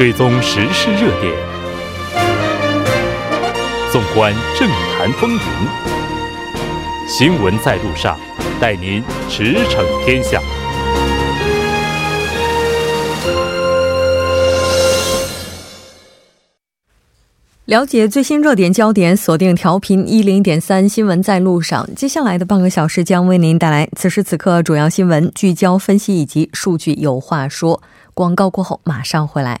[0.00, 1.30] 追踪时事热点，
[3.92, 4.66] 纵观政
[4.96, 5.38] 坛风云，
[7.06, 8.18] 新闻在路上，
[8.58, 10.40] 带您驰骋天下。
[17.66, 21.86] 了解最新热点焦点，锁定调频一零点三新闻在路上。
[21.94, 27.82] 接下来的半个小时将为您带来此时此刻主要新闻聚焦分析以及数据有话说。
[28.14, 29.60] 广告过后马上回来。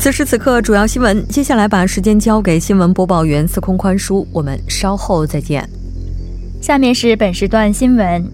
[0.00, 1.28] 此时此刻，主要新闻。
[1.28, 5.68] 接下来把时间交给新闻播报员司空宽叔，我们稍后再见。
[6.62, 8.24] 下面是本时段新闻。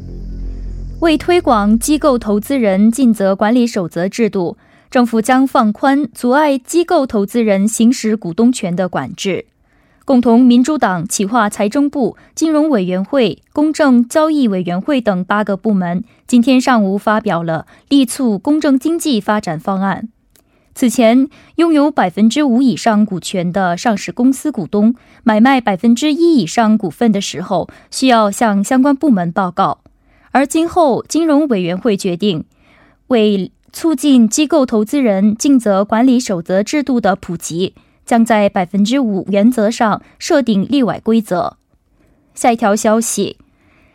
[1.01, 4.57] 为推广机构投资人尽责管理守则制度，
[4.93, 9.47] 政府将放宽阻碍机构投资人行使股东权的管制。
[10.05, 20.11] 共同民主党企划财政部、金融委员会、公正交易委员会等八个部门今天上午发表了力促公正经济发展方案。
[20.77, 29.79] 此前，拥有百分之五以上股权的上市公司股东买卖百分之一以上股份的时候，需要向相关部门报告。
[30.33, 32.45] 而今后，金融委员会决定，
[33.07, 37.73] 为促进机构投资人尽责管理守则制度的普及，
[38.05, 41.57] 将在百分之五原则上设定例外规则。
[42.35, 43.39] 下一条消息，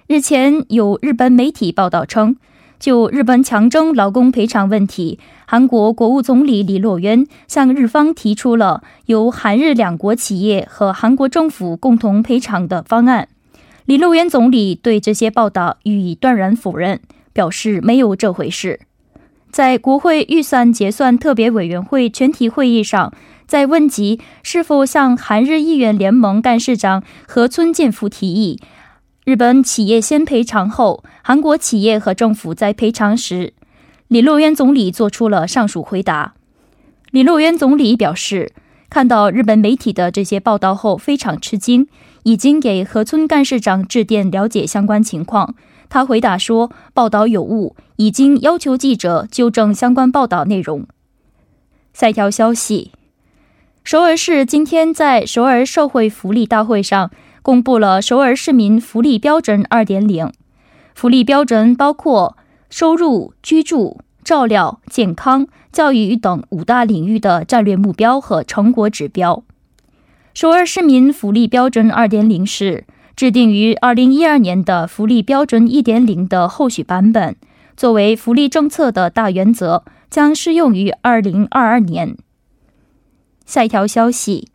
[0.07, 2.37] 日前有日本媒体报道称。
[2.81, 13.27] 就日本强征劳工赔偿问题，韩国国务总理李洛渊向日方提出了由韩日两国企业和韩国政府共同赔偿的方案。
[13.85, 16.99] 李洛渊总理对这些报道予以断然否认，
[17.31, 18.79] 表示没有这回事。
[19.51, 23.13] 在国会预算结算特别委员会全体会议上，
[23.45, 28.59] 在问及是否向韩日议员联盟干事长河村健夫提议。
[29.23, 33.53] 日本企业先赔偿后，韩国企业和政府在赔偿时，
[34.07, 36.33] 李洛渊总理做出了上述回答。
[37.11, 38.51] 李洛渊总理表示，
[38.89, 41.87] 看到日本媒体的这些报道后非常吃惊，
[42.23, 45.53] 已经给河村干事长致电了解相关情况。
[45.87, 50.87] 他回答说，报道有误，已经要求记者纠正相关报道内容。
[51.93, 52.91] 下条消息，
[53.83, 57.11] 首尔市今天在首尔社会福利大会上。
[57.41, 60.31] 公布了首尔市民福利标准二点零，
[60.93, 62.37] 福利标准包括
[62.69, 69.43] 收入、居住、照料、健康、教育等五大领域的战略目标和成果指标。
[70.33, 72.85] 首尔市民福利标准二点零是
[73.15, 77.35] 制定于二零一二年的福利标准一点零的后续版本，
[77.75, 82.15] 作为福利政策的大原则，将适用于二零二二年。
[83.45, 84.50] 下一条消息。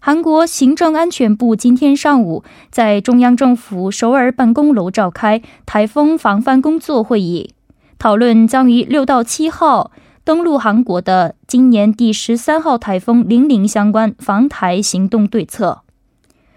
[0.00, 7.52] 韩国行政安全部今天上午在中央政府首尔办公楼召开台风防范工作会议，
[7.98, 9.90] 讨论将于六到七号
[10.22, 15.82] 登陆韩国的今年第十三号台风“零零”相关防台行动对策。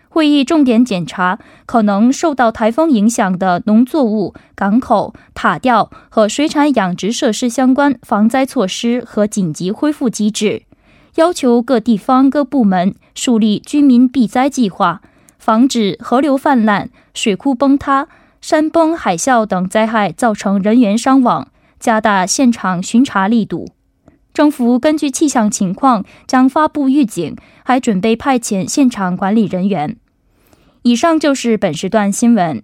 [0.07, 10.63] 会议重点检查可能受到台风影响的农作物、港口、塔吊和水产养殖设施相关防灾措施和紧急恢复机制。
[11.15, 15.01] 要求各地方各部门树立居民避灾计划，
[15.37, 18.07] 防止河流泛滥、水库崩塌、
[18.39, 21.49] 山崩、海啸等灾害造成人员伤亡，
[21.79, 23.67] 加大现场巡查力度。
[24.33, 29.97] 政府根据气象情况将发布预警，还准备派遣现场管理人员。
[30.83, 32.63] 以上就是本时段新闻。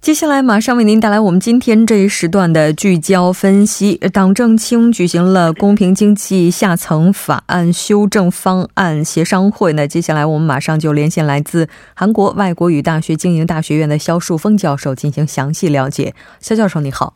[0.00, 3.96] 接下来马上为您带来我们今天这一时段的聚焦分析。
[4.14, 9.74] 党政青举行了公平经济下层法案修正方案协商会。
[9.74, 16.14] 那接下来我们马上就连线来自韩国外国语大学经营大学院的肖树峰教授进行详细了解。
[16.40, 17.12] 肖教授你好。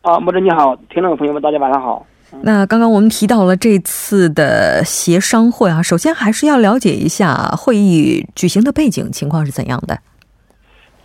[0.00, 2.06] 啊，莫真你好，听众朋友们大家晚上好。
[2.40, 9.98] 那刚刚我们提到了这次的协商会啊，首先还是要了解一下会议举行的背景情况是怎样的。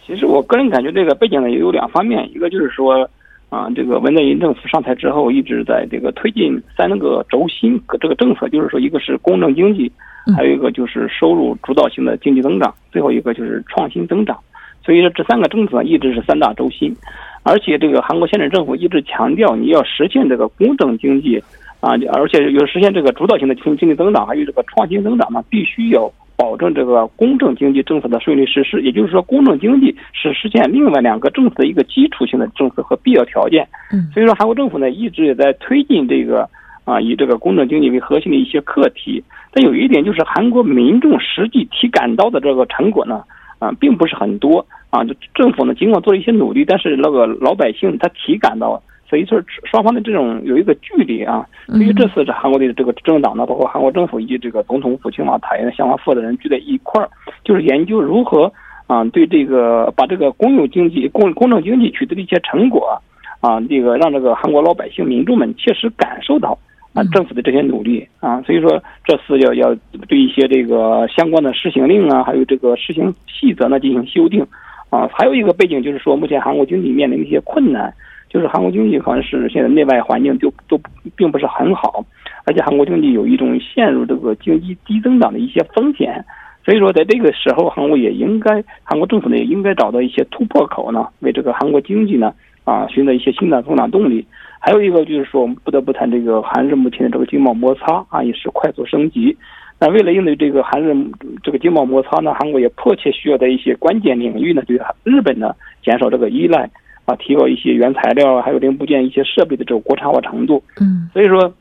[0.05, 3.09] 其实我个人感觉，这个背景呢也有两方面，一个就是说，
[3.49, 9.91] 啊，这个文在寅政府上台之后，一直在这个推进三个轴心这个政策，就是说，一个是公正经济，
[10.37, 14.37] 还有一个就是收入主导性的经济增长，最后一个就是创新增长。
[14.83, 16.95] 所以说，这三个政策一直是三大轴心。
[17.41, 21.41] 而且，这个韩国现任政府一直强调，你要实现这个公正经济
[21.79, 26.11] 啊，而且有实现这个主导性的经经济增长，还有这个创新增长嘛，必须要。
[26.37, 33.67] 保证这个公正经济政策的顺利实施，也就是说，公正经济是实现另外两个政策的一个基础性的政策和必要条件。
[33.91, 36.49] 嗯，所以说，韩国政府呢一直也在推进这个
[36.83, 39.23] 啊，以这个公正经济为核心的一些课题。
[39.51, 43.23] 但有一点就是，韩国民众实际体感到的这个成果呢，
[43.59, 45.03] 啊，并不是很多啊。
[45.05, 48.81] 就政府呢，尽管做了一些努力，但是那个老百姓他体感到。
[49.15, 51.47] 所以说，双方的这种有一个距离啊。
[51.67, 57.09] 对于这次这韩国的这个政党呢，包括韩国政府以及这个总统府青瓦台的相关负责人聚在一块儿，
[57.45, 58.51] 就是研究如何
[58.87, 63.01] 啊，对这个把这个公有经济、公公正经济取得的一些成果
[63.39, 66.57] 啊，这个让这个韩国老百姓、民众们切实感受到
[66.93, 68.41] 啊政府的这些努力啊。
[68.41, 69.73] 所以说，这次要要
[70.09, 74.45] 对一些这个相关的施行令啊，还有这个施行细则呢进行修订
[74.89, 75.09] 啊。
[75.13, 77.93] 还有一个背景就是说，目前韩国经济面临一些困难。
[78.29, 80.79] 就是韩国经济好像是现在内外环境就都
[81.15, 82.05] 并不是很好，
[82.45, 86.25] 而且韩国经济有一种陷入这个经济低增长的一些风险，
[86.65, 92.33] 所以说在这个时候，韩国也应该，韩国政府呢也应该找到一些突破口呢，为这个韩国经济呢
[92.65, 94.25] 啊寻找一些新的增长动力。
[94.59, 99.37] 还有一个就是说，我们不得不谈这个韩日目前的这个经贸摩擦啊，也是快速升级。
[99.79, 100.95] 那为了应对这个韩日
[101.43, 106.69] 这个经贸摩擦呢，韩国也迫切需要在一些关键领域呢，对日本呢减少这个依赖。
[107.05, 110.63] 啊，提高一些原材料还有零部件、一些设备的这种国产化程度。
[110.81, 111.53] 嗯，所以说，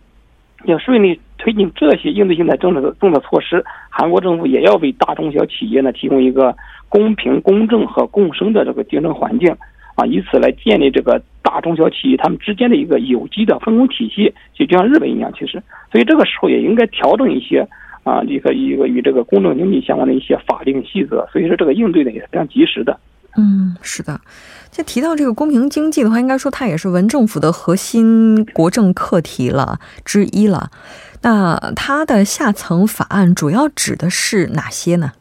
[0.64, 6.56] 要顺利推进这些应对性的政策政策措施，韩国政府也要为大中小企业呢提供一个
[6.88, 9.54] 公平、公正和共生的这个竞争环境
[9.96, 15.30] 啊，以此来建立这个大中小企业他们之间的一个有机的分工体系，就就像日本一样。
[15.38, 15.62] 其实，
[15.92, 17.68] 所以这个时候也应该调整一些
[18.02, 21.28] 啊，一个一个与这个公正经济相关的一些法令细则。
[21.30, 22.98] 所以说，这个应对呢也是非常及时的。
[23.36, 24.20] 嗯，是的。
[24.70, 30.70] 就提到这个公平经济的话，应该说它也是文政府的核心国政课题了之一了。
[31.22, 35.12] 那它的下层法案主要指的是哪些呢？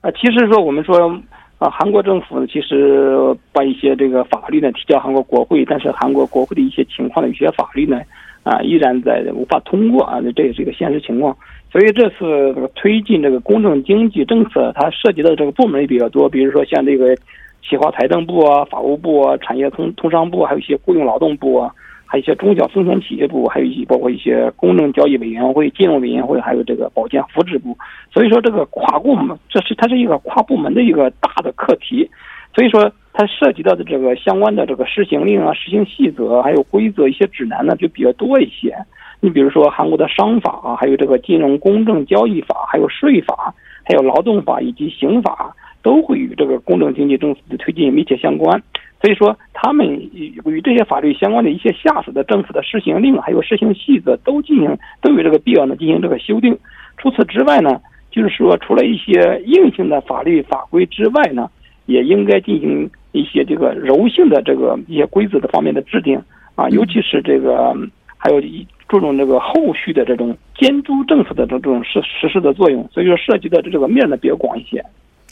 [0.00, 1.10] 啊，其实说我们说
[1.58, 8.00] 啊，韩国政府其实把一些这个法律呢提交韩国国会，但是韩国国会的一些情况的一些法律呢
[8.48, 11.36] 啊依然在无法通过啊，这也是一个现实情况。
[11.70, 17.14] 所以这次推进这个公正经济政策，它涉及的这个部门也比较多，比如说像这个。
[17.60, 21.70] 企划财政部啊，法务部啊，产业通通商部，还有一些雇佣劳动部啊，
[22.06, 27.76] 还有一些中小风险企业部，还有一些包括一些公正交易委员会、金融委员会，还有这个保健福祉部。
[28.10, 32.08] 所以说，这个跨部门，这是它是一个跨部门的一个大的课题。
[32.54, 38.76] 所以说，它涉及到的这个相关的这个施行令啊、施行细则，还有规则一些指南呢，就比较多一些。
[39.20, 45.54] 你比如说，韩国的商法啊，还有这个金融公正交易法，还有税法，还有劳动法以及刑法。
[45.80, 48.60] 都会与这个公正经济政策的推进密切相关，
[49.00, 56.58] 所以说他们与与这些法律相关的一些下属的政府的施行令，还有施行细则都进行都有这个必要呢进行这个修订。
[56.98, 61.48] 除此之外呢，就是说除了一些硬性的法律法规之外呢，
[61.86, 66.20] 也应该进行一些这个柔性的这个一些规则的方面的制定
[66.54, 67.74] 啊，尤其是这个
[68.16, 68.40] 还有
[68.88, 72.88] 注重这个后续的这种监督政策的这种实实施的作用。
[72.92, 74.84] 所以说涉及的这个面呢比较广一些。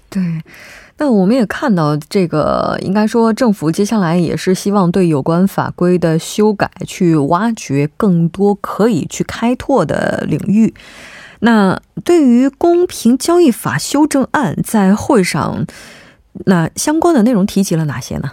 [0.09, 0.23] 对，
[0.99, 10.73] 那我们也看到，这个应该说政府接下来也是希望对有关法规的修改，去挖掘更多可以去开拓的领域。
[11.40, 15.66] 那对于公平交易法修正案，在会上
[16.45, 18.31] 那相关的内容提及了哪些呢？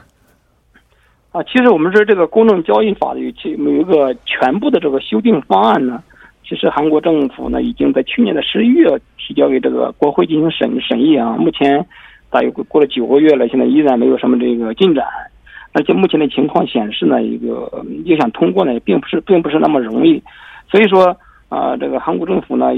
[1.32, 6.04] 啊，其实我们说这个公正交易法的有其有一个全部的这个修订方案呢。
[6.46, 8.86] 其实韩国政府呢，已经在去年的十一月
[9.18, 11.38] 提交给这个国会进行审审议啊。
[11.38, 11.84] 目前
[12.30, 15.06] 大约过了九个月了，现在依然没有什么这个进展。
[15.72, 20.22] 而且目前的情况显示呢，一个要想通过呢，并不是并不是那么容易。
[20.70, 21.18] 所以说
[21.50, 22.74] 啊，这个韩国政府呢，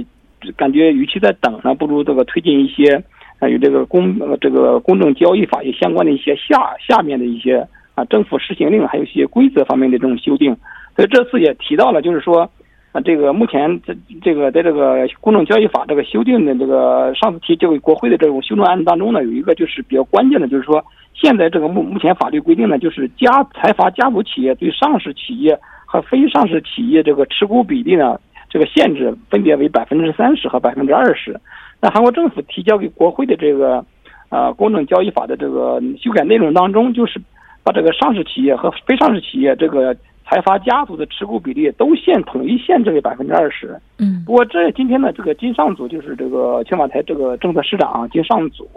[0.55, 3.03] 感觉与其在等呢，不如这个推进一些
[3.39, 10.55] 啊与这个公这个公正交易法也相关的一些下下面的一些啊政府施行令，还有一些规则方面的这种修订。
[10.95, 12.49] 所以这次也提到了，就是说。
[12.95, 20.81] 啊，这个目前这这个在这个公正交易法这个修订的这个上次提交给国会的这种修正案当中呢，有一个就是比较关键的，就是说
[21.13, 28.17] 现在这个目目前法律规定呢，就是家财阀家族企业对上市企业和非上市企业这个持股比例呢，
[28.49, 31.37] 这个限制分别为百分之三十和百分之二十。
[31.85, 33.85] 那韩国政府提交给国会的这个，
[34.29, 37.21] 呃，公正交易法的这个修改内容当中，就是
[37.63, 39.95] 把这个上市企业和非上市企业这个
[40.27, 43.79] 财阀家族的持股比例都限统一限制为百分之二十。
[43.99, 48.67] 嗯，不过这今天呢，这个金上组就是这个青瓦台这个政策市长啊金尚组，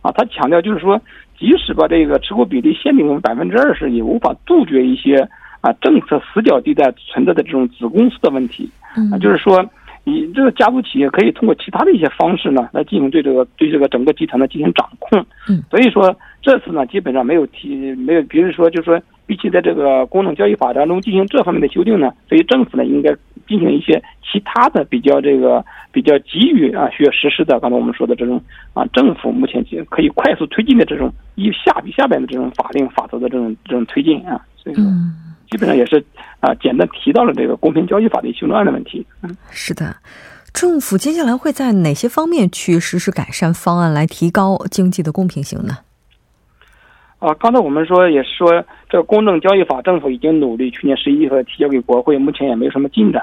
[0.00, 0.96] 啊，他强调就是说，
[1.36, 5.28] 即使把这个持股比例限定为百分之二十，也无法杜绝一些
[5.60, 8.70] 啊政策死角地带存在的这种子公司的问题。
[9.10, 9.68] 啊，就是说。
[10.06, 15.24] 你这个家族企业可以通过其他的一些方式呢，来进行对这个对这个整个集团呢进行掌控。
[15.48, 23.16] 嗯，所以说这次呢基本上没有提没有，比如说就是说，比起在这个公正交易法当中进行这方面的修订呢，所以政府呢应该
[23.48, 28.38] 进行一些其他的比较这个比较急于啊需要实施的，刚才我们说的这种
[28.74, 34.38] 啊政府目前可以快速推进的这种一下比下边的这种法令法则的这种这种推进啊。
[34.64, 34.84] 所以说。
[35.50, 36.04] 基本上也是
[36.40, 39.06] 啊，简单提到了这个公平交易法的修正案的问题。
[39.22, 39.94] 嗯，是的，
[40.52, 45.74] 政府接下来会在哪些方面去实施改善方案，来提高经济的公平性呢？
[47.20, 53.22] 啊，刚才我们说也是说，这个公正交易法政府已经努力，去年十一月份提交给国会，目前也没有什么进展。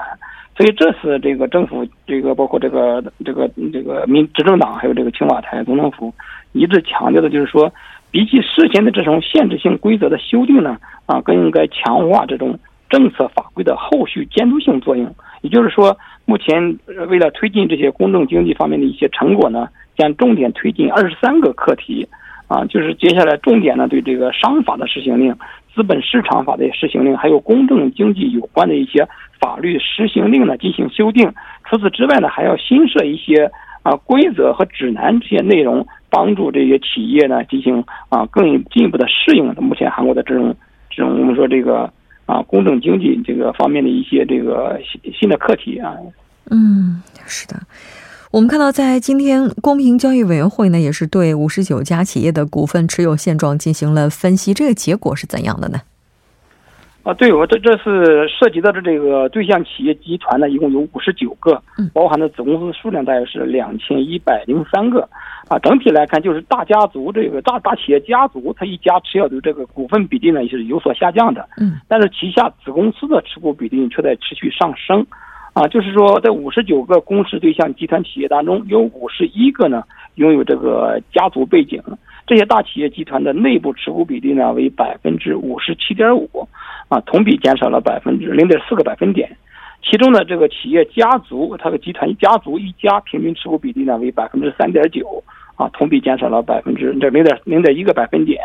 [0.56, 6.14] 所以这次这个政府，这个包括这个这个这个民执政党，还有这个青瓦台总统府，
[6.52, 7.70] 一致强调的就是说。
[8.12, 10.76] 比起事前的这种限制性规则的修订呢，
[11.06, 12.56] 啊，更应该强化这种
[12.88, 15.12] 政策法规的后续监督性作用。
[15.40, 16.78] 也就是说，目前
[17.08, 19.66] 为了推进这些公正经济方面的一些成果呢，
[19.96, 22.06] 将重点推进二十三个课题，
[22.48, 25.34] 啊，就是接下来重点呢对这个商法的施行令、
[25.74, 29.08] 资本市场法的施行令，还有公正经济有关的一些
[29.40, 31.32] 法律施行令呢进行修订。
[31.64, 33.50] 除此之外呢，还要新设一些
[33.82, 35.86] 啊规则和指南这些内容。
[36.14, 40.54] 帮助这些企业呢进行啊更进一步的适应目前韩国的这种
[40.90, 41.90] 这种我们说这个
[42.26, 45.96] 啊公正经济这个方面的一些这个新新的课题啊。
[46.50, 47.56] 嗯，是的，
[48.30, 55.80] 我们看到在今天公平交易委员会呢也是对五十九家企业的股份持有现状进行了分析，这个结果是怎样的呢？
[57.02, 61.60] 啊，对，我这这次涉及到的这个对象企业集团呢，一共有五十九个，
[61.92, 65.08] 包含的子公司数量大约是两千一百零三个，
[65.48, 75.04] 啊，整体来看就是大家族这个大大企业家族，它一家持有的这个股份比例呢也是有所下降的，嗯，但是旗下子公司的持股比例却在持续上升，
[75.52, 81.82] 啊，就是说在五十九个公示对象集团企业当中，有五十一个呢拥有这个家族背景。
[82.26, 86.48] 这些大企业集团的内部持股比例呢为百分之五十七点五，
[86.88, 89.36] 啊，同比减少了百分之零点四个百分点。
[89.82, 95.22] 其中呢，这个企业家族，它的集团家族一家平均持股比例呢为百分之三点九，
[95.56, 98.40] 啊，同比减少了百分之这零点零点一个百分点。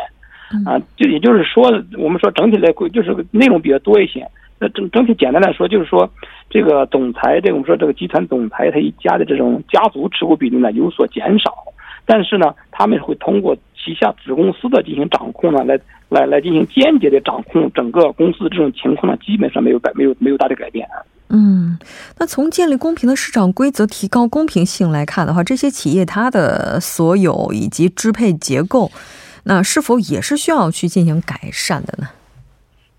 [0.66, 4.26] 啊，就也就是说，我们说整体来就是内容比较多一些。
[4.60, 6.10] 那整整体简单来说，就是说
[6.50, 11.52] 这个总裁，这我们说这个集团总裁他一家的这种家族持股比例呢有所减少。
[12.04, 20.88] 但是呢，他们会通过旗下子公司的进行掌控呢，来来来进行间接的掌控整个公司的这种情况呢，基本上没有改，没有没有大的改变。
[21.28, 21.78] 嗯，
[22.18, 28.90] 那从建立公平的市场规则、提高公平性来看的话，这些企业它的所有以及支配结构，
[29.44, 32.08] 那是否也是需要去进行改善的呢？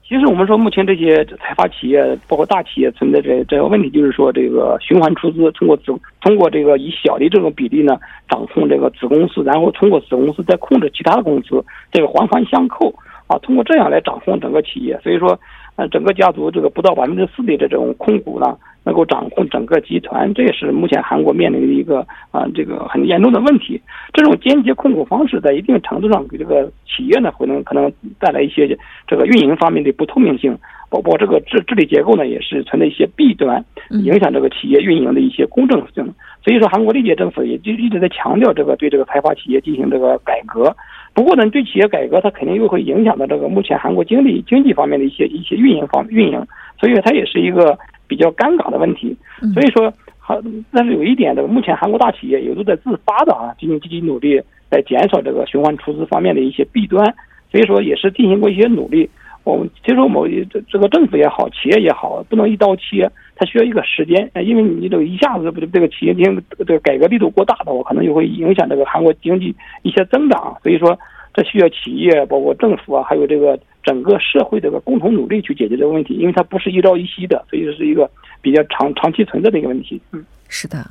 [0.09, 7.95] 其实我们说，目前这些财阀企业，包括大企业存在这这个问题，就是说这个循环出资，通过子通过这个以小的这种比例呢，
[8.27, 12.91] 掌控这个子公司，然后通过子公司再控制其他的公司，这个环环相扣
[13.27, 14.99] 啊，通过这样来掌控整个企业。
[15.03, 15.39] 所以说，
[15.75, 18.57] 呃，整个家族这个不到百分之四的这种控股呢。
[18.83, 21.99] 能够掌控整个集团，这也是目前韩国面临的一个
[22.31, 23.79] 啊这个很严重的问题。
[24.13, 28.67] 这种间接控股方式，在一定程度上给这个企业呢，可能可能带来一些
[29.07, 30.57] 这个运营方面的不透明性，
[30.89, 36.03] 包括这个治治理结构呢，也是存在一些弊端，影响这个企业运营的一些公正性。
[36.43, 40.75] 所以说，韩国历届政府也就一直在强调这个对这个财阀企业进行这个改革。
[41.13, 46.41] 不过呢，对企业改革，它肯定又会影响到这个目前韩国经济经济方面的一些一些运营方运营，
[46.79, 47.77] 所以它也是一个。
[48.09, 49.15] 比较尴尬的问题，
[49.53, 50.35] 所以说好，
[50.73, 57.05] 但是有一点，这个目前韩国大企业也都在自发的啊，进行积极努力，在减少这个循环出资方面的一些弊端，
[57.51, 59.07] 所以说也是进行过一些努力。
[59.43, 70.97] 我们其实我们这这个政府也好，企业也好，不能一刀切，它需要一个时间，因为你这个一下子不这个企业进行这个改革力度过大的话，可能就会影响这个韩国经济一些增长，所以说
[71.33, 73.57] 这需要企业包括政府啊，还有这个。
[73.89, 78.07] 整个社会这个共同努力去解决这个问题，因为它不是一朝一夕的，所以是一个
[78.39, 79.99] 比较长长期存在的一个问题。
[80.11, 80.85] 嗯，是的，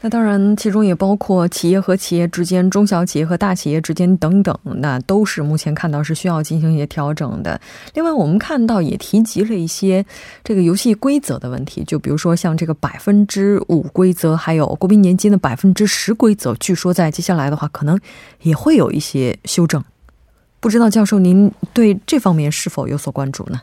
[0.00, 7.60] 那当然其中也包括企业和企业之间、中小企业和大企业之间等等，那都是目前看到是需要进行一些调整的。
[7.94, 10.04] 另外，我们看到也提及了一些
[10.42, 17.96] 这个游戏规则的问题，就比如说像这个百分之五规则，还有国民年金的百分之十规则，据说在接下来的话可能
[18.42, 19.80] 也会有一些修正。
[20.60, 23.60] 不知道教授您对这方面是否有所关注呢？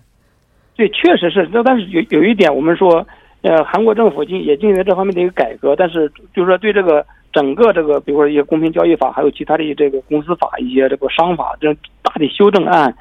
[0.76, 1.48] 对，确实是。
[1.54, 3.06] 那但是有有一点，我们说，
[3.42, 12.96] 呃，韩国政府进也进行了这方面的一个改革，但是就是说对这个整个这个，比如说一些公平交易法，还有其他的这个公司法、一些这个商法这种大的修正案，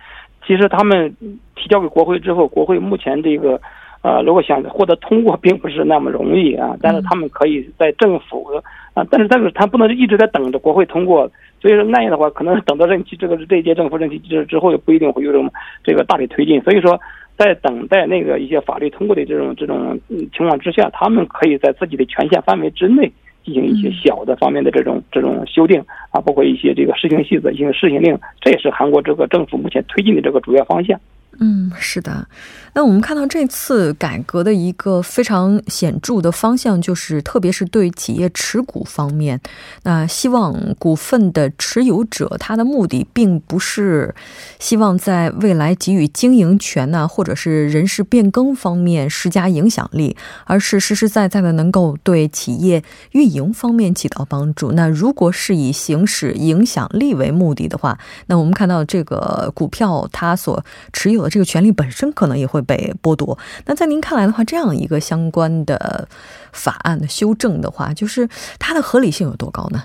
[0.47, 1.15] 其实他们
[1.55, 3.61] 提交给国会之后，国会目前这个。
[4.03, 6.77] 呃，如果想获得通过，并不是那么容易啊。
[6.81, 8.47] 但是他们可以在政府
[8.95, 11.29] 啊，但是但是他不能一直在等着国会通过。
[11.67, 15.51] 所以说那样的话，可能等到任期这个这一届政府任期之之后，也不一定会有这种
[15.83, 16.61] 这个大力推进。
[16.61, 16.97] 所以说，
[17.37, 23.11] 在等待那个一些法律通过的这种这种情况之下，他们可以在自己的权限范围之内
[23.45, 25.81] 进行一些小的方面的这种这种修订
[26.11, 30.97] 啊，包括一些这个施行细则、一些施行令，这也是韩国这个政府目前推进的这个主要方向。
[31.39, 32.27] 嗯，是的。
[32.73, 39.41] 那我们看到这次改革的一个非常显著的方向，就是特别是对企业持股方面，
[39.83, 44.15] 那希望股份的持有者他的目的并不是
[44.59, 54.73] 希望在未来给予经营权呢，或者是人事变更方面施加影响力，而是实实在在的能够对企业运营方面起到帮助。
[54.73, 61.26] 那如果是以行使影响力为目的的话，那我们看到这个股票它所持有。
[61.29, 63.39] 这个权利本身可能也会被剥夺。
[63.67, 66.09] 那在您看来的话，这样一个相关的
[66.53, 68.29] 法案的修正的话，就是
[68.59, 69.85] 它的合理性有多高呢？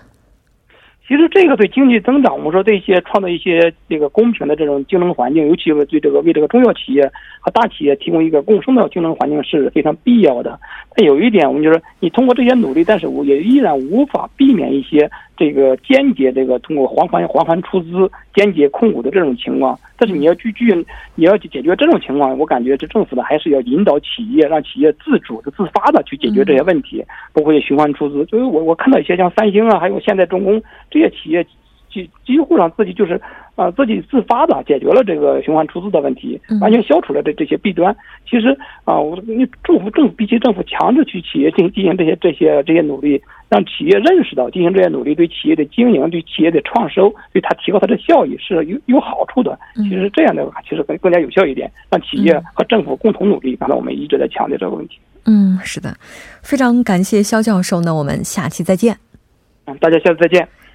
[1.07, 10.57] 其实这个对经济增长，我们说对一些创造一些这个公平的这种竞争环境，尤其是对这个为这个中药企业和大企业提供一个共生的竞争环境是非常必要的。
[10.95, 15.09] 但有一点，我们就是你通过这些努力，但是我也依然无法避免一些。
[15.37, 20.71] 这个间接这个通过还款还款出资、间接控股的这种情况，但是你要去去
[21.15, 28.23] 你要去解决这种情况，我感觉这政府呢还是要引导企业，让企业自主的、自发的去解决这些问题，包括循环出资。
[28.25, 31.43] 所以我我看到一些像三星啊，还有现在重工这些企业。
[31.91, 33.19] 几几乎上自己就是
[33.55, 37.95] 啊，自己自发的解决了这个循环出资的问题，完全消除了这这些弊端。
[38.27, 49.59] 其实啊，我你政府政比起政府强制去企业进进行这些这些这些努力，让企业认识到进行这些努力对企业的经营、对企业的创收、对它提高它的效益是有有好处的。
[49.75, 53.55] 其实这样的话，其实更更加有效一点，让企业和政府共同努力。
[53.57, 54.97] 刚才我们一直在强调这个问题。
[55.25, 55.95] 嗯，是的，
[56.41, 57.81] 非常感谢肖教授。
[57.81, 58.97] 那我们下期再见。
[59.65, 60.47] 嗯，大家下次再见。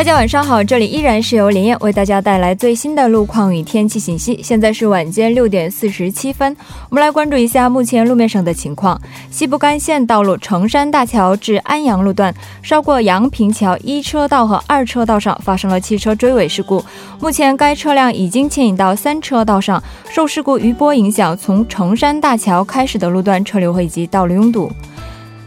[0.00, 4.40] 大家晚上好，这里依然是由林燕为大家带来最新的路况与天气信息。
[4.42, 6.56] 现在是晚间六点四十七分，
[6.88, 8.98] 我们来关注一下目前路面上的情况。
[9.30, 16.82] 西部干线道路成山大桥至安阳路段，稍过阳平桥一车道和二车道上发生了汽车追尾事故，
[17.20, 24.72] 目前该车辆已经牵引到三车道上，受事故余波影响，从成山大桥开始的路段车流汇集，道路拥堵。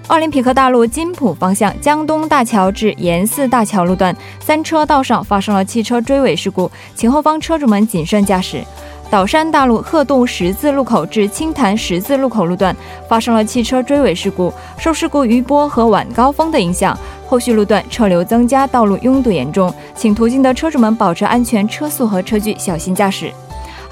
[0.07, 8.61] 奥林匹克大路金浦方向江东大桥至延寺大桥路段三车道上发生了汽车追尾事故，请后方车主们谨慎驾驶。
[9.09, 12.75] 岛山大路鹤洞十字路口至青潭十字路口路段
[13.07, 23.31] 发生了汽车追尾事故，受事故余波和晚高峰的影响，后续路段车流增加，道路拥堵严重，请途经的车主们保持安全车速和车距，小心驾驶。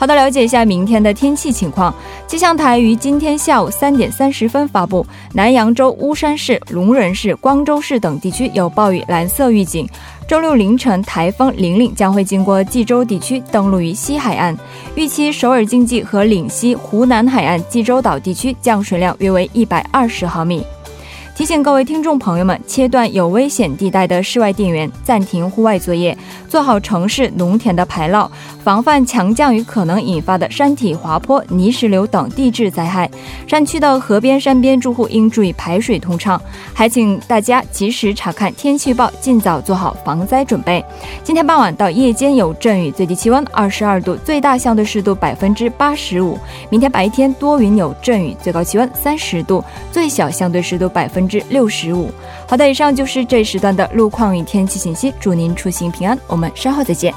[0.02, 1.94] 好的，了解一下明天的天气情况。
[2.26, 9.88] 气象台于今天下午三点三十分发布，南扬州、巫山市、龙仁市、光州市等地区有暴雨蓝色预警。
[10.28, 14.58] 周六凌晨，台风玲玲将会经过济州地区，登陆于西海岸。
[14.96, 20.66] 预期首尔经济和岭西、湖南海岸、济州岛地区降水量约为一百二十毫米。
[21.34, 26.16] 提醒各位听众朋友们，切断有危险地带的室外电源，暂停户外作业，
[26.48, 28.30] 做好城市、农田的排涝，
[28.64, 33.10] 防范强降雨可能引发的山体滑坡、泥石流等地质灾害。
[33.48, 36.40] 山区的河边、山边住户应注意排水通畅，
[36.74, 40.84] 还请大家及时查看天气预报，尽早做好防灾准备。
[41.24, 46.38] 今天傍晚到夜间有阵雨，最低气温二十二度，最大相对湿度百分之八十五。
[46.70, 51.21] 明天白天多云有阵雨，最高气温三十度，最小相对湿度百分。
[51.28, 52.10] 至六十五。
[52.48, 55.14] 好的，以上就是这时段的路况与天气信息。
[55.20, 57.14] 祝您出行平安，我们稍后再见。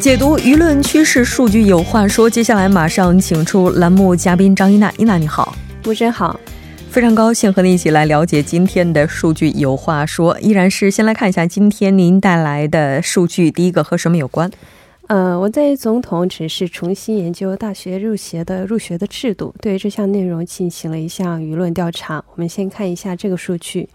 [0.00, 2.28] 解读舆论趋势，数据有话说。
[2.28, 6.38] 接下来马上请出栏目嘉宾张一娜，一娜你好，主持人好。
[6.94, 9.50] 非常高兴和您一起来了解今天的数据。
[9.50, 13.50] 有话说，依然是先来看一下今天您带来的数据。
[13.50, 14.48] 第一个和什么有关？
[15.08, 22.24] 呃，我在总统只是重新研究大学入学的入学的制度，对这项内容进行了一项舆论调查。
[22.32, 23.88] 我们先看一下这个数据。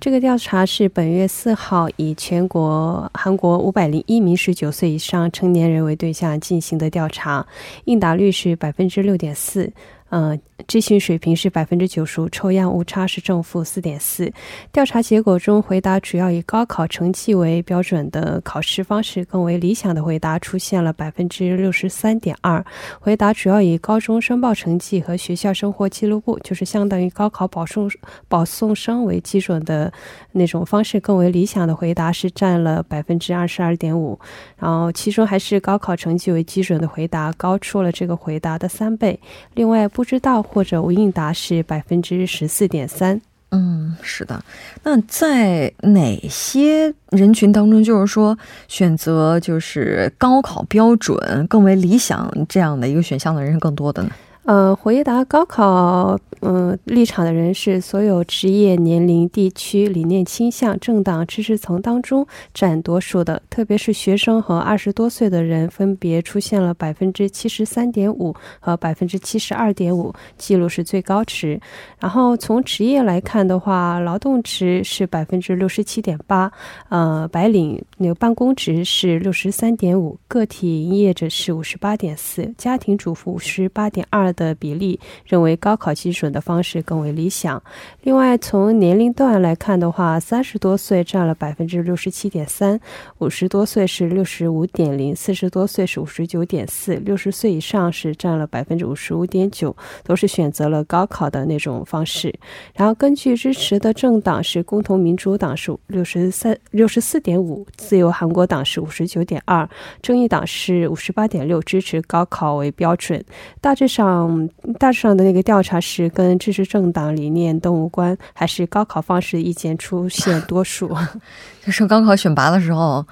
[0.00, 7.46] 这个调查是本月四号以全国韩国五百零一名十九岁以上成年人为对象进行的调查，
[7.84, 9.70] 应答率是百分之六点四。
[10.10, 14.30] 嗯，知行水平是百分之九十五，抽样误差是正负四点四。
[14.72, 22.64] 调查结果中，回答主要以高考成绩为标准的考试方式更为理想的回答出现了百分之六十三点二。
[23.00, 27.90] 回答主要以高中申报成绩和学校生活记录簿，就是相当于高考保送
[28.28, 29.92] 保送生为基准的
[30.32, 34.18] 那种方式更为理想的回答是占了百分之二十二点五。
[34.56, 39.18] 然后其中还是高考成绩为基准的回答高出了这个回答的三倍。
[39.54, 39.78] 另外。
[39.90, 43.20] 不知道或者无应答是百分之十四点三。
[43.50, 44.44] 嗯，是的。
[44.82, 54.10] 那在哪些人群当中，就是说选择就是高考标准更为理想这样的一个选项的人是更多的呢？
[54.48, 71.60] 呃，回答高考嗯立场的人是所有职业、年龄、地区、理念倾向、政党知识层当中占多数的，特别是学生和二十多岁的人，分别出现了百分之七十三点五和百分之七十二点五，记录是最高值。
[71.98, 76.50] 然后从职业来看的话，劳动值是百分之六十七点八，
[76.88, 84.32] 呃，白领那个办公值是六十三点五，个体营业者是五十八点四，家庭主妇五十八点二。
[84.38, 87.60] 的比例认为高考基准的方式更为理想。
[88.02, 92.78] 另外，从年龄段来看的话，三十多岁占了百分之六十七点三，
[93.18, 102.32] 五十多岁是六十五点零，四十多岁是五十九点四，六十岁以上是占了百分之五十五点九，都是选择了高考的那种方式。
[102.74, 109.68] 然后，根据支持的政党是共同民主党是六十三六十四点五，自由韩国党是五十九点二，
[110.00, 113.24] 正义党是五十八点六，支持高考为标准。
[113.60, 114.27] 大致上。
[114.28, 120.94] 嗯，大致上的那个调查是跟支持政党理念都无关，还是高考方式意见出现多数？
[121.64, 123.04] 就是高考选拔的时候，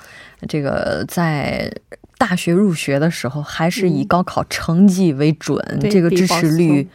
[0.47, 1.73] 这个在
[2.19, 5.59] 大学入学的时候，还是以高考成绩为准，
[5.91, 6.87] 这个支持率。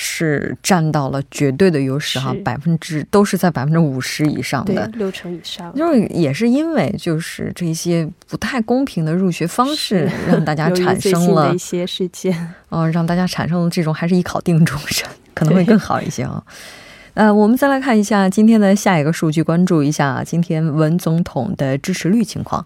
[0.00, 5.74] 是占到了绝对的优势哈，百分之都是在百分之五十以上的，六成以上。
[5.74, 16.40] 就是也是因为就是这些不太公平的入学方式，让大家 产生了一些事件，嗯， 让大家产生了这种还是以考定终身，可能会更好一些啊。
[17.14, 22.64] 呃，我们再来看一下今天的下一个数据，关注一下今天文总统的支持率情况。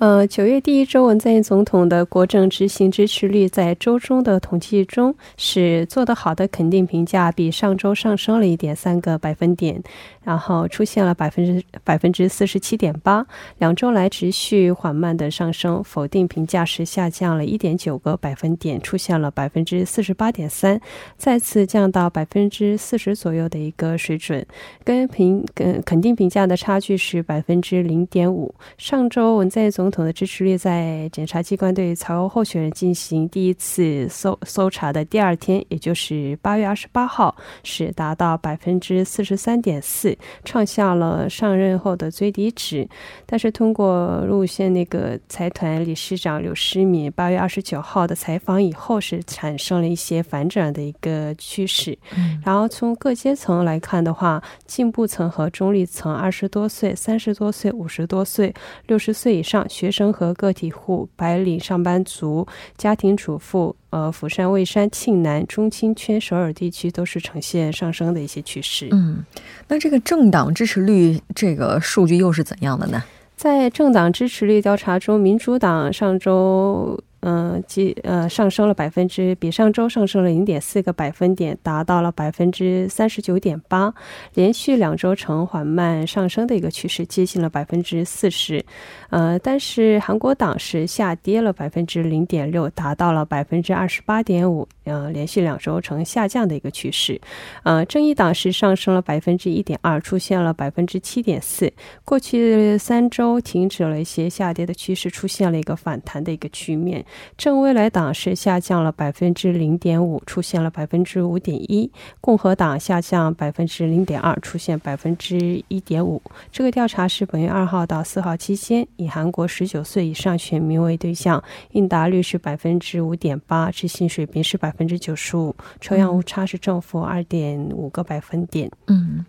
[0.00, 9.82] 呃，九月第一周，文在寅总统的国政执行支持率在周中的统计中是做得好的，肯定评价比上周上升了一点三个百分点。
[10.22, 13.26] 然后出现了百分之百分之四十七点八，
[13.58, 15.82] 两周来持续缓慢的上升。
[15.84, 20.80] 否定评价是下降了一点九个百分点，出现了百分之四十八点三，
[21.18, 24.46] 再次降到百分之四十左右的一个水准。
[24.82, 28.54] 跟评跟肯定评价的差距是百分之零点五。
[28.78, 40.16] 上周文在寅总统的支持率在检察机关对曹候选人进行第一次搜搜查的第二天，也就是八月二十八号，是达到百分之四十三点四。
[40.44, 42.88] 创下了上任后的最低值，
[43.26, 51.98] 但是通过路县那个财团理事长柳诗敏八月二十九号的采访以后，是产生了一些反转的一个趋势。
[52.44, 58.54] 然后从各阶层来看的话，进步层和中立层，二十多岁、三十多岁、五十多岁、
[58.86, 63.74] 六十岁以上学生和个体户、白领上班族、家庭主妇。
[63.88, 68.86] 呃，釜山、蔚山、庆南、中青圈、首尔地区都是呈现上升的一些趋势。
[68.92, 69.24] 嗯，
[69.66, 73.02] 那这个政党支持率这个数据又是怎样的呢？
[73.34, 77.02] 在政党支持率调查中，民主党上周。
[77.20, 83.92] 嗯，即呃上升了百分之，比上周上升了零点四个百分点，达到了百分之三十九点八，
[84.34, 88.64] 连续两周呈缓慢上升的一个趋势，接近了百分之四十。
[89.10, 97.20] 呃，但是韩国党是下跌了百分之零点六，达到了百分之二十八点五，呃，连续两周呈下降的一个趋势。
[97.64, 101.70] 呃，正义党是上升了百分之一点二，出现了百分之七点四，
[102.04, 107.04] 过去三周停止了一些下跌的趋势，出现了一个反弹的一个局面。
[107.36, 116.20] 正未来党是下降了百分之零点五，出现了百分之五点一；共和党下降百分之零点二，出现百分之一点五。
[116.50, 121.42] 这个调查是本月二号到四号期间，以韩国十九岁以上选民为对象，
[121.72, 128.70] 应答率是百分之五点八，执行水平是百分之九十五，抽样误差是正负二点五个百分点。
[128.86, 129.24] 嗯。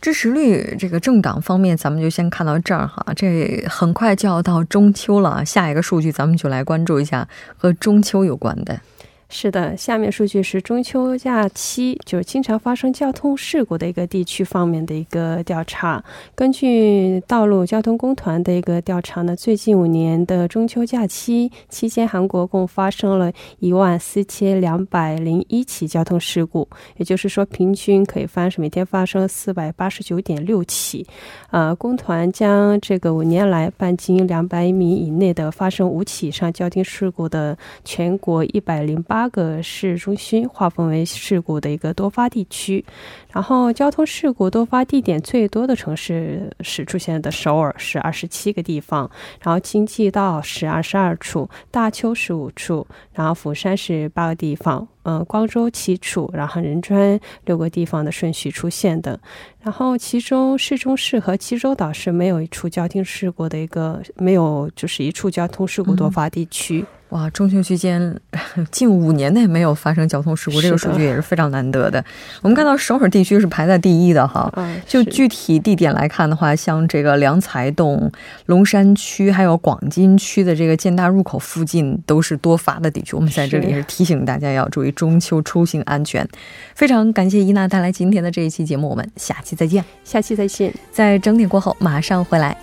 [0.00, 3.04] 支持率这个政党方面，咱们就先看到这儿哈。
[3.14, 8.80] 这很快就要到中秋了，下一个数据咱们就来关注一下和中秋有关的。
[9.32, 16.02] 是的，下面数据是中秋假期就是经常发生交通事故的一个地区方面的一个调查。
[16.34, 31.06] 根据道路交通工团的一个调查呢，最近五年的中秋假期期间，韩国共发生了一万四千两百零一起交通事故，也就是说，平均可以发生每天发生四百八十九点六起。
[31.52, 39.19] 呃，工团将这个五年来半径两百米以内的发生五起以上交通事故的全国一百零八。
[39.20, 42.82] 八个市中心划分为事故的一个多发地区，
[43.30, 49.10] 然后交通事故多发地点最多的城市是出现的首尔是二十七个地方，
[49.42, 59.20] 然后京畿道是二十二处，大邱十五处，然后釜山是八个地方，嗯，光州七处，然后仁川六个地方的顺序出现的，
[59.60, 66.82] 然后其中市中市和济州岛是没有一处交通事故的一个没有就是一处交通事故多发地区。
[67.10, 68.16] 哇，中秋期间
[68.70, 72.04] 近五年内没有发生交通事故，这个数据也是非常难得的。
[72.40, 74.52] 我们看到首尔地区是排在第一的哈，
[74.86, 78.10] 就具体地点来看的话，像这个良才洞、
[78.46, 83.16] 龙山区还有广金区的这个建大入口附近都是多发的地区。
[83.16, 86.26] 我们在这里也是提醒大家要注意中秋出行安全。
[86.76, 89.84] 非常感谢伊娜带来今天的这一期节目，我们下期再见。
[90.04, 92.56] 下期再见，在整点过后马上回来。